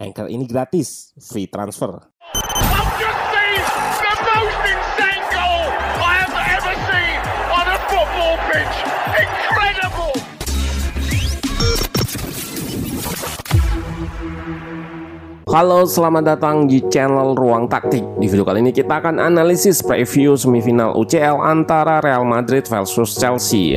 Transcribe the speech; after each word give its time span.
Anchor 0.00 0.32
ini 0.32 0.48
gratis, 0.48 1.12
free 1.20 1.44
transfer. 1.44 1.92
Halo, 15.50 15.84
selamat 15.84 16.24
datang 16.24 16.64
di 16.64 16.80
channel 16.88 17.36
Ruang 17.36 17.68
Taktik. 17.68 18.00
Di 18.16 18.24
video 18.24 18.48
kali 18.48 18.64
ini 18.64 18.72
kita 18.72 19.04
akan 19.04 19.20
analisis 19.20 19.84
preview 19.84 20.32
semifinal 20.32 20.96
UCL 20.96 21.44
antara 21.44 22.00
Real 22.00 22.24
Madrid 22.24 22.64
versus 22.64 23.20
Chelsea. 23.20 23.76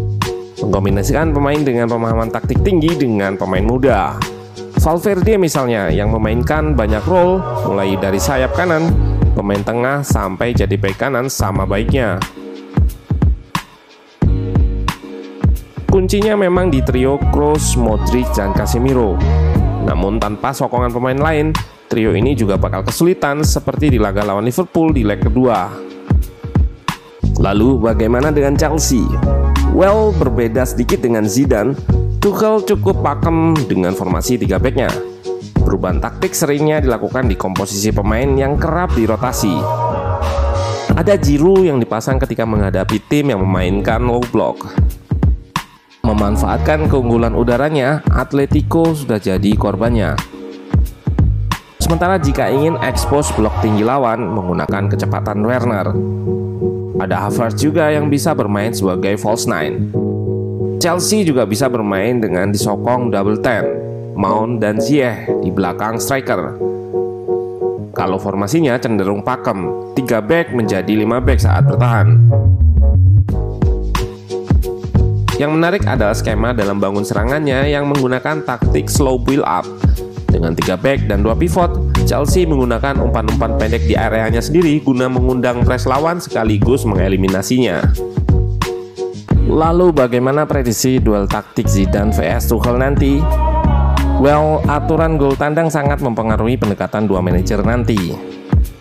Mengkombinasikan 0.63 1.35
pemain 1.35 1.59
dengan 1.59 1.91
pemahaman 1.91 2.31
taktik 2.31 2.63
tinggi 2.63 2.95
dengan 2.95 3.35
pemain 3.35 3.67
muda. 3.67 4.15
Valverde 4.79 5.35
misalnya 5.35 5.91
yang 5.91 6.07
memainkan 6.15 6.71
banyak 6.71 7.03
role 7.03 7.43
mulai 7.67 7.99
dari 7.99 8.15
sayap 8.15 8.55
kanan, 8.55 8.87
pemain 9.35 9.59
tengah 9.59 10.07
sampai 10.07 10.55
jadi 10.55 10.79
bek 10.79 10.95
kanan 10.95 11.27
sama 11.27 11.67
baiknya. 11.67 12.15
Kuncinya 15.91 16.39
memang 16.39 16.71
di 16.71 16.79
trio 16.79 17.19
Kroos, 17.35 17.75
Modric, 17.75 18.27
dan 18.35 18.55
Casemiro. 18.55 19.19
Namun 19.85 20.17
tanpa 20.17 20.51
sokongan 20.51 20.89
pemain 20.89 21.17
lain, 21.17 21.53
trio 21.85 22.11
ini 22.17 22.33
juga 22.33 22.57
bakal 22.57 22.81
kesulitan 22.81 23.45
seperti 23.45 23.93
di 23.93 24.01
laga 24.01 24.25
lawan 24.25 24.43
Liverpool 24.43 24.91
di 24.91 25.05
leg 25.05 25.21
kedua. 25.21 25.69
Lalu 27.37 27.77
bagaimana 27.77 28.33
dengan 28.33 28.57
Chelsea? 28.57 29.05
Well, 29.75 30.15
berbeda 30.17 30.65
sedikit 30.65 31.05
dengan 31.05 31.29
Zidane, 31.29 31.77
Tuchel 32.17 32.65
cukup 32.65 33.05
pakem 33.05 33.53
dengan 33.69 33.93
formasi 33.93 34.41
tiga 34.41 34.57
backnya. 34.57 34.89
Perubahan 35.53 36.01
taktik 36.01 36.33
seringnya 36.33 36.81
dilakukan 36.81 37.29
di 37.29 37.37
komposisi 37.37 37.93
pemain 37.93 38.33
yang 38.33 38.57
kerap 38.57 38.97
dirotasi. 38.97 39.53
Ada 40.95 41.19
Giroud 41.19 41.67
yang 41.67 41.77
dipasang 41.77 42.17
ketika 42.17 42.47
menghadapi 42.47 42.97
tim 43.05 43.29
yang 43.29 43.43
memainkan 43.43 44.01
low 44.01 44.23
block. 44.31 44.63
Memanfaatkan 46.05 46.85
keunggulan 46.85 47.33
udaranya, 47.33 48.05
Atletico 48.13 48.93
sudah 48.93 49.17
jadi 49.17 49.57
korbannya. 49.57 50.13
Sementara 51.81 52.21
jika 52.21 52.45
ingin 52.45 52.77
ekspos 52.77 53.33
blok 53.33 53.57
tinggi 53.65 53.81
lawan 53.81 54.21
menggunakan 54.21 54.85
kecepatan 54.85 55.41
Werner, 55.41 55.89
ada 57.01 57.25
Havertz 57.25 57.57
juga 57.57 57.89
yang 57.89 58.13
bisa 58.13 58.37
bermain 58.37 58.69
sebagai 58.69 59.17
false 59.17 59.49
nine. 59.49 59.89
Chelsea 60.77 61.25
juga 61.25 61.41
bisa 61.49 61.65
bermain 61.73 62.21
dengan 62.21 62.53
disokong 62.53 63.09
double 63.09 63.41
ten, 63.41 63.65
Mount 64.13 64.61
dan 64.61 64.77
Ziyech 64.77 65.25
di 65.41 65.49
belakang 65.49 65.97
striker. 65.97 66.53
Kalau 67.97 68.21
formasinya 68.21 68.77
cenderung 68.77 69.25
pakem, 69.25 69.73
3 69.97 70.21
back 70.21 70.53
menjadi 70.53 70.93
5 71.01 71.17
back 71.17 71.39
saat 71.41 71.65
bertahan. 71.65 72.07
Yang 75.35 75.51
menarik 75.51 75.83
adalah 75.83 76.15
skema 76.15 76.55
dalam 76.55 76.79
bangun 76.79 77.03
serangannya 77.03 77.67
yang 77.67 77.91
menggunakan 77.91 78.47
taktik 78.47 78.87
slow 78.87 79.19
build 79.19 79.43
up. 79.43 79.67
Dengan 80.31 80.55
3 80.55 80.79
back 80.79 81.11
dan 81.11 81.27
2 81.27 81.35
pivot, 81.35 81.71
Chelsea 82.07 82.47
menggunakan 82.47 83.03
umpan-umpan 83.03 83.59
pendek 83.59 83.83
di 83.83 83.99
areanya 83.99 84.39
sendiri 84.39 84.79
guna 84.79 85.11
mengundang 85.11 85.67
press 85.67 85.83
lawan 85.83 86.23
sekaligus 86.23 86.87
mengeliminasinya. 86.87 87.83
Lalu 89.45 89.91
bagaimana 89.91 90.47
prediksi 90.47 91.03
duel 91.03 91.27
taktik 91.27 91.67
Zidane 91.67 92.15
vs 92.15 92.47
Tuchel 92.47 92.79
nanti? 92.79 93.19
Well, 94.23 94.63
aturan 94.71 95.19
gol 95.19 95.35
tandang 95.35 95.67
sangat 95.67 95.99
mempengaruhi 95.99 96.55
pendekatan 96.55 97.11
dua 97.11 97.19
manajer 97.19 97.59
nanti. 97.59 98.15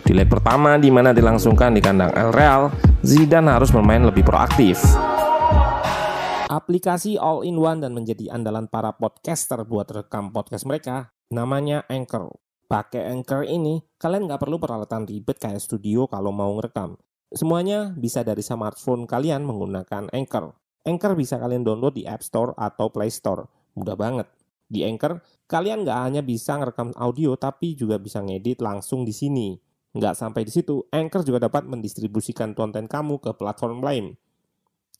Di 0.07 0.11
leg 0.15 0.31
pertama 0.31 0.79
di 0.79 0.87
mana 0.87 1.11
dilangsungkan 1.11 1.75
di 1.75 1.83
kandang 1.83 2.15
El 2.15 2.31
Real, 2.31 2.71
Zidane 3.03 3.51
harus 3.51 3.75
bermain 3.75 3.99
lebih 4.07 4.23
proaktif. 4.23 4.79
Aplikasi 6.45 7.17
all-in-one 7.17 7.81
dan 7.81 7.97
menjadi 7.97 8.29
andalan 8.29 8.69
para 8.69 8.93
podcaster 8.93 9.65
buat 9.65 9.89
rekam 9.89 10.29
podcast 10.29 10.69
mereka, 10.69 11.09
namanya 11.33 11.81
Anchor. 11.89 12.37
Pakai 12.69 13.09
Anchor 13.09 13.49
ini, 13.49 13.81
kalian 13.97 14.29
nggak 14.29 14.45
perlu 14.45 14.61
peralatan 14.61 15.09
ribet 15.09 15.41
kayak 15.41 15.57
studio 15.57 16.05
kalau 16.05 16.29
mau 16.29 16.53
ngerekam. 16.53 17.01
Semuanya 17.33 17.97
bisa 17.97 18.21
dari 18.21 18.45
smartphone 18.45 19.09
kalian 19.09 19.41
menggunakan 19.41 20.13
Anchor. 20.13 20.53
Anchor 20.85 21.17
bisa 21.17 21.41
kalian 21.41 21.65
download 21.65 21.97
di 21.97 22.05
App 22.05 22.21
Store 22.21 22.53
atau 22.53 22.93
Play 22.93 23.09
Store. 23.09 23.49
Mudah 23.73 23.97
banget. 23.97 24.29
Di 24.69 24.85
Anchor, 24.85 25.25
kalian 25.49 25.81
nggak 25.81 25.97
hanya 25.97 26.21
bisa 26.21 26.61
ngerekam 26.61 26.93
audio, 26.93 27.33
tapi 27.41 27.73
juga 27.73 27.97
bisa 27.97 28.21
ngedit 28.21 28.61
langsung 28.61 29.01
di 29.01 29.17
sini. 29.17 29.57
Nggak 29.97 30.13
sampai 30.13 30.45
di 30.45 30.53
situ, 30.53 30.85
Anchor 30.93 31.25
juga 31.25 31.49
dapat 31.49 31.65
mendistribusikan 31.65 32.53
konten 32.53 32.85
kamu 32.85 33.17
ke 33.17 33.33
platform 33.33 33.81
lain. 33.81 34.13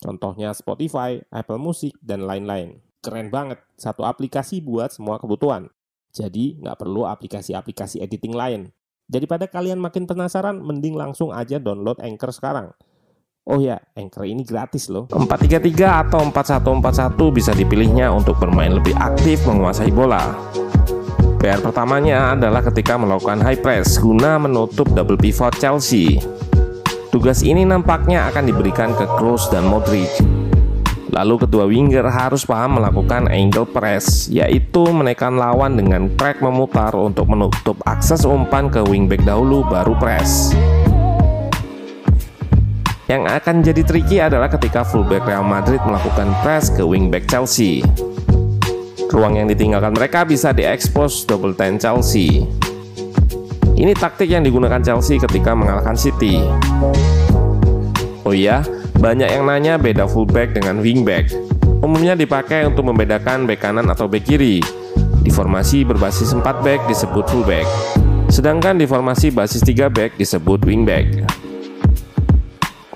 Contohnya 0.06 0.54
Spotify, 0.54 1.18
Apple 1.34 1.58
Music, 1.58 1.98
dan 1.98 2.30
lain-lain. 2.30 2.78
Keren 3.02 3.34
banget, 3.34 3.58
satu 3.74 4.06
aplikasi 4.06 4.62
buat 4.62 4.94
semua 4.94 5.18
kebutuhan. 5.18 5.74
Jadi 6.14 6.62
nggak 6.62 6.78
perlu 6.78 7.10
aplikasi-aplikasi 7.10 8.06
editing 8.06 8.38
lain. 8.38 8.70
Daripada 9.10 9.50
kalian 9.50 9.82
makin 9.82 10.06
penasaran, 10.06 10.62
mending 10.62 10.94
langsung 10.94 11.34
aja 11.34 11.58
download 11.58 11.98
Anchor 12.06 12.30
sekarang. 12.30 12.70
Oh 13.50 13.58
ya, 13.58 13.82
Anchor 13.98 14.30
ini 14.30 14.46
gratis 14.46 14.94
loh. 14.94 15.10
433 15.10 16.06
atau 16.06 16.22
4141 16.30 17.38
bisa 17.38 17.52
dipilihnya 17.58 18.14
untuk 18.14 18.38
bermain 18.38 18.74
lebih 18.78 18.94
aktif 18.98 19.42
menguasai 19.50 19.90
bola. 19.90 20.38
PR 21.42 21.62
pertamanya 21.62 22.34
adalah 22.34 22.62
ketika 22.66 22.98
melakukan 22.98 23.42
high 23.42 23.62
press 23.62 24.02
guna 24.02 24.42
menutup 24.42 24.90
double 24.94 25.18
pivot 25.18 25.54
Chelsea. 25.62 26.18
Tugas 27.16 27.48
ini 27.48 27.64
nampaknya 27.64 28.28
akan 28.28 28.44
diberikan 28.44 28.92
ke 28.92 29.08
Kroos 29.16 29.48
dan 29.48 29.64
Modric. 29.72 30.12
Lalu 31.16 31.48
kedua 31.48 31.64
winger 31.64 32.04
harus 32.12 32.44
paham 32.44 32.76
melakukan 32.76 33.32
angle 33.32 33.64
press, 33.64 34.28
yaitu 34.28 34.84
menekan 34.92 35.40
lawan 35.40 35.80
dengan 35.80 36.12
track 36.20 36.44
memutar 36.44 36.92
untuk 36.92 37.32
menutup 37.32 37.80
akses 37.88 38.28
umpan 38.28 38.68
ke 38.68 38.84
wingback 38.84 39.24
dahulu 39.24 39.64
baru 39.64 39.96
press. 39.96 40.52
Yang 43.08 43.24
akan 43.32 43.56
jadi 43.64 43.82
tricky 43.88 44.18
adalah 44.20 44.52
ketika 44.52 44.84
fullback 44.84 45.24
Real 45.24 45.48
Madrid 45.48 45.80
melakukan 45.88 46.36
press 46.44 46.68
ke 46.68 46.84
wingback 46.84 47.32
Chelsea. 47.32 47.80
Ruang 49.08 49.40
yang 49.40 49.48
ditinggalkan 49.48 49.96
mereka 49.96 50.28
bisa 50.28 50.52
diekspos 50.52 51.24
double 51.24 51.56
ten 51.56 51.80
Chelsea. 51.80 52.44
Ini 53.76 53.92
taktik 53.92 54.32
yang 54.32 54.40
digunakan 54.40 54.80
Chelsea 54.80 55.20
ketika 55.20 55.52
mengalahkan 55.52 56.00
City. 56.00 56.40
Oh 58.24 58.32
iya, 58.32 58.64
banyak 58.96 59.28
yang 59.28 59.44
nanya 59.44 59.76
beda 59.76 60.08
fullback 60.08 60.56
dengan 60.56 60.80
wingback. 60.80 61.28
Umumnya 61.84 62.16
dipakai 62.16 62.64
untuk 62.72 62.88
membedakan 62.88 63.44
back 63.44 63.68
kanan 63.68 63.92
atau 63.92 64.08
back 64.08 64.24
kiri. 64.24 64.64
Di 64.96 65.28
formasi 65.28 65.84
berbasis 65.84 66.32
4 66.32 66.40
back 66.64 66.88
disebut 66.88 67.28
fullback. 67.28 67.68
Sedangkan 68.32 68.80
di 68.80 68.88
formasi 68.88 69.28
basis 69.36 69.60
3 69.60 69.92
back 69.92 70.16
disebut 70.16 70.64
wingback. 70.64 71.28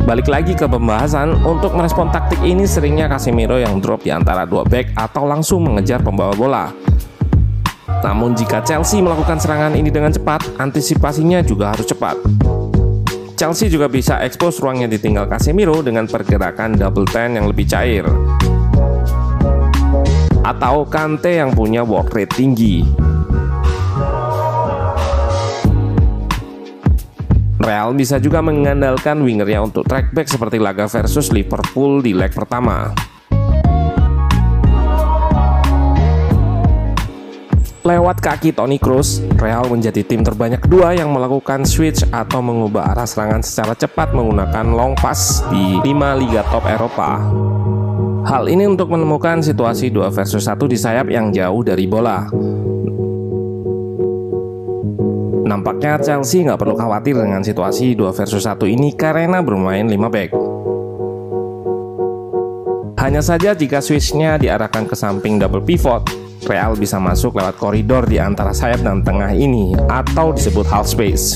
Balik 0.07 0.31
lagi 0.31 0.55
ke 0.55 0.63
pembahasan, 0.63 1.43
untuk 1.43 1.75
merespon 1.75 2.07
taktik 2.07 2.39
ini 2.39 2.63
seringnya 2.63 3.11
Casemiro 3.11 3.59
yang 3.59 3.83
drop 3.83 4.01
di 4.01 4.15
antara 4.15 4.47
dua 4.47 4.63
back 4.63 4.95
atau 4.95 5.27
langsung 5.27 5.59
mengejar 5.67 5.99
pembawa 5.99 6.31
bola. 6.33 6.65
Namun 7.99 8.31
jika 8.33 8.63
Chelsea 8.63 9.03
melakukan 9.03 9.37
serangan 9.37 9.75
ini 9.75 9.91
dengan 9.91 10.09
cepat, 10.09 10.57
antisipasinya 10.57 11.43
juga 11.43 11.75
harus 11.75 11.85
cepat. 11.85 12.15
Chelsea 13.39 13.71
juga 13.71 13.87
bisa 13.87 14.19
ekspos 14.19 14.59
ruang 14.59 14.83
yang 14.83 14.91
ditinggal 14.91 15.23
Casemiro 15.27 15.79
dengan 15.79 16.03
pergerakan 16.07 16.75
double 16.75 17.07
ten 17.07 17.39
yang 17.39 17.47
lebih 17.47 17.63
cair. 17.67 18.03
Atau 20.43 20.83
Kante 20.91 21.39
yang 21.39 21.55
punya 21.55 21.85
work 21.85 22.11
rate 22.11 22.35
tinggi. 22.35 22.83
Real 27.59 27.91
bisa 27.95 28.19
juga 28.19 28.39
mengandalkan 28.43 29.23
wingernya 29.23 29.63
untuk 29.63 29.87
track 29.87 30.11
back 30.15 30.27
seperti 30.27 30.59
laga 30.59 30.87
versus 30.87 31.31
Liverpool 31.31 32.03
di 32.03 32.11
leg 32.15 32.31
pertama. 32.35 32.91
Lewat 37.79 38.19
kaki 38.19 38.51
Toni 38.51 38.75
Kroos, 38.75 39.23
Real 39.39 39.63
menjadi 39.71 40.03
tim 40.03 40.19
terbanyak 40.19 40.59
kedua 40.67 40.91
yang 40.99 41.15
melakukan 41.15 41.63
switch 41.63 42.03
atau 42.11 42.43
mengubah 42.43 42.91
arah 42.91 43.07
serangan 43.07 43.39
secara 43.39 43.71
cepat 43.71 44.11
menggunakan 44.11 44.75
long 44.75 44.99
pass 44.99 45.47
di 45.47 45.79
5 45.79 46.19
liga 46.19 46.43
top 46.51 46.67
Eropa. 46.67 47.23
Hal 48.27 48.51
ini 48.51 48.67
untuk 48.67 48.91
menemukan 48.91 49.39
situasi 49.39 49.95
2 49.95 50.11
versus 50.11 50.43
1 50.43 50.59
di 50.67 50.75
sayap 50.75 51.07
yang 51.07 51.31
jauh 51.31 51.63
dari 51.63 51.87
bola. 51.87 52.27
Nampaknya 55.47 56.03
Chelsea 56.03 56.43
nggak 56.43 56.59
perlu 56.59 56.75
khawatir 56.75 57.15
dengan 57.15 57.39
situasi 57.47 57.95
2 57.95 58.11
versus 58.11 58.43
1 58.43 58.59
ini 58.67 58.91
karena 58.91 59.39
bermain 59.39 59.87
5 59.87 59.95
back. 60.11 60.31
Hanya 62.99 63.23
saja 63.23 63.55
jika 63.55 63.79
switchnya 63.79 64.35
diarahkan 64.35 64.83
ke 64.83 64.99
samping 64.99 65.39
double 65.39 65.63
pivot, 65.63 66.28
Real 66.47 66.77
bisa 66.79 66.95
masuk 67.01 67.35
lewat 67.35 67.59
koridor 67.59 68.07
di 68.07 68.15
antara 68.15 68.55
sayap 68.55 68.79
dan 68.79 69.03
tengah 69.03 69.35
ini 69.35 69.75
atau 69.91 70.31
disebut 70.31 70.63
half 70.71 70.87
space. 70.87 71.35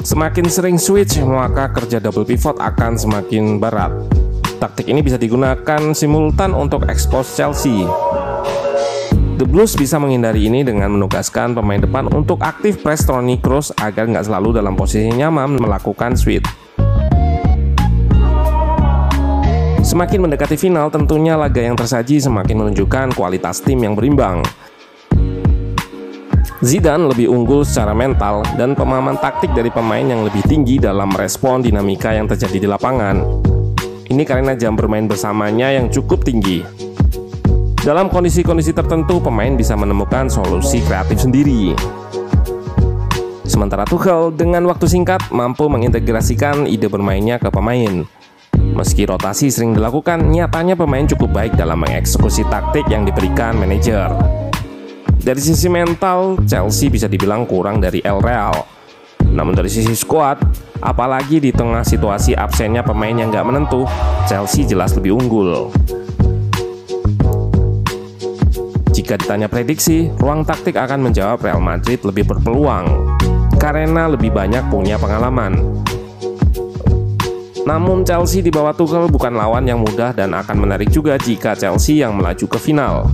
Semakin 0.00 0.48
sering 0.48 0.80
switch, 0.80 1.20
maka 1.20 1.70
kerja 1.70 2.00
double 2.00 2.24
pivot 2.24 2.56
akan 2.58 2.96
semakin 2.96 3.60
berat. 3.60 3.92
Taktik 4.58 4.88
ini 4.88 5.04
bisa 5.04 5.20
digunakan 5.20 5.92
simultan 5.92 6.56
untuk 6.56 6.88
expose 6.88 7.32
Chelsea. 7.36 7.84
The 9.40 9.48
Blues 9.48 9.72
bisa 9.72 9.96
menghindari 9.96 10.52
ini 10.52 10.60
dengan 10.60 10.92
menugaskan 10.92 11.56
pemain 11.56 11.80
depan 11.80 12.12
untuk 12.12 12.44
aktif 12.44 12.84
press 12.84 13.08
Toni 13.08 13.40
Kroos 13.40 13.72
agar 13.80 14.04
nggak 14.04 14.28
selalu 14.28 14.60
dalam 14.60 14.76
posisi 14.76 15.08
nyaman 15.16 15.56
melakukan 15.56 16.12
switch. 16.12 16.59
Semakin 19.90 20.22
mendekati 20.22 20.54
final, 20.54 20.86
tentunya 20.86 21.34
laga 21.34 21.58
yang 21.58 21.74
tersaji 21.74 22.22
semakin 22.22 22.62
menunjukkan 22.62 23.10
kualitas 23.10 23.58
tim 23.58 23.82
yang 23.82 23.98
berimbang. 23.98 24.38
Zidane 26.62 27.10
lebih 27.10 27.26
unggul 27.26 27.66
secara 27.66 27.90
mental 27.90 28.46
dan 28.54 28.78
pemahaman 28.78 29.18
taktik 29.18 29.50
dari 29.50 29.66
pemain 29.66 30.06
yang 30.06 30.22
lebih 30.22 30.46
tinggi 30.46 30.78
dalam 30.78 31.10
respon 31.10 31.66
dinamika 31.66 32.14
yang 32.14 32.30
terjadi 32.30 32.62
di 32.62 32.68
lapangan. 32.70 33.18
Ini 34.06 34.22
karena 34.22 34.54
jam 34.54 34.78
bermain 34.78 35.10
bersamanya 35.10 35.74
yang 35.74 35.90
cukup 35.90 36.22
tinggi. 36.22 36.62
Dalam 37.82 38.14
kondisi-kondisi 38.14 38.70
tertentu, 38.70 39.18
pemain 39.18 39.58
bisa 39.58 39.74
menemukan 39.74 40.30
solusi 40.30 40.86
kreatif 40.86 41.18
sendiri. 41.18 41.74
Sementara 43.42 43.82
Tuchel 43.90 44.38
dengan 44.38 44.70
waktu 44.70 44.86
singkat 44.86 45.34
mampu 45.34 45.66
mengintegrasikan 45.66 46.70
ide 46.70 46.86
bermainnya 46.86 47.42
ke 47.42 47.50
pemain. 47.50 48.19
Meski 48.80 49.04
rotasi 49.04 49.52
sering 49.52 49.76
dilakukan, 49.76 50.32
nyatanya 50.32 50.72
pemain 50.72 51.04
cukup 51.04 51.36
baik 51.36 51.52
dalam 51.52 51.84
mengeksekusi 51.84 52.48
taktik 52.48 52.88
yang 52.88 53.04
diberikan 53.04 53.52
manajer. 53.52 54.08
Dari 55.20 55.36
sisi 55.36 55.68
mental, 55.68 56.40
Chelsea 56.48 56.88
bisa 56.88 57.04
dibilang 57.04 57.44
kurang 57.44 57.76
dari 57.76 58.00
El 58.00 58.24
Real. 58.24 58.56
Namun 59.28 59.52
dari 59.52 59.68
sisi 59.68 59.92
skuad, 59.92 60.40
apalagi 60.80 61.44
di 61.44 61.52
tengah 61.52 61.84
situasi 61.84 62.32
absennya 62.32 62.80
pemain 62.80 63.12
yang 63.12 63.28
gak 63.28 63.52
menentu, 63.52 63.84
Chelsea 64.24 64.64
jelas 64.64 64.96
lebih 64.96 65.12
unggul. 65.12 65.68
Jika 68.96 69.20
ditanya 69.20 69.52
prediksi, 69.52 70.08
ruang 70.16 70.40
taktik 70.40 70.80
akan 70.80 71.04
menjawab 71.04 71.44
Real 71.44 71.60
Madrid 71.60 72.00
lebih 72.00 72.24
berpeluang 72.24 73.12
karena 73.60 74.08
lebih 74.08 74.32
banyak 74.32 74.72
punya 74.72 74.96
pengalaman. 74.96 75.84
Namun 77.68 78.06
Chelsea 78.08 78.40
di 78.40 78.48
bawah 78.48 78.72
Tuchel 78.72 79.10
bukan 79.12 79.36
lawan 79.36 79.68
yang 79.68 79.84
mudah 79.84 80.16
dan 80.16 80.32
akan 80.32 80.56
menarik 80.64 80.88
juga 80.88 81.20
jika 81.20 81.52
Chelsea 81.52 82.00
yang 82.00 82.16
melaju 82.16 82.46
ke 82.48 82.58
final. 82.58 83.08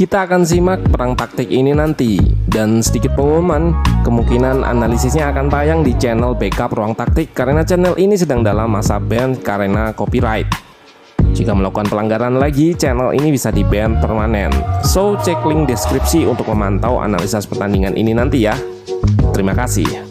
Kita 0.00 0.24
akan 0.24 0.48
simak 0.48 0.80
perang 0.88 1.12
taktik 1.12 1.52
ini 1.52 1.76
nanti 1.76 2.16
dan 2.48 2.80
sedikit 2.80 3.12
pengumuman 3.20 3.76
kemungkinan 4.00 4.64
analisisnya 4.64 5.28
akan 5.28 5.52
tayang 5.52 5.84
di 5.84 5.92
channel 6.00 6.32
Backup 6.32 6.72
Ruang 6.72 6.96
Taktik 6.96 7.36
karena 7.36 7.60
channel 7.60 7.92
ini 8.00 8.16
sedang 8.16 8.40
dalam 8.40 8.72
masa 8.72 8.96
ban 8.96 9.36
karena 9.36 9.92
copyright. 9.92 10.48
Jika 11.36 11.52
melakukan 11.52 11.92
pelanggaran 11.92 12.40
lagi, 12.40 12.72
channel 12.74 13.12
ini 13.12 13.28
bisa 13.28 13.52
di 13.52 13.60
ban 13.60 14.00
permanen. 14.00 14.50
So, 14.82 15.20
cek 15.20 15.44
link 15.46 15.68
deskripsi 15.68 16.24
untuk 16.24 16.48
memantau 16.48 16.98
analisis 16.98 17.44
pertandingan 17.44 17.92
ini 17.92 18.16
nanti 18.16 18.48
ya. 18.48 18.56
Terima 19.36 19.52
kasih. 19.52 20.09